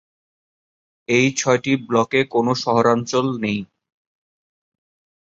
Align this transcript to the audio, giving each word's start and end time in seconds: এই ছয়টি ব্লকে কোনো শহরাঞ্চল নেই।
এই 1.09 1.27
ছয়টি 1.37 1.73
ব্লকে 1.87 2.21
কোনো 2.33 2.51
শহরাঞ্চল 2.63 3.25
নেই। 3.43 3.59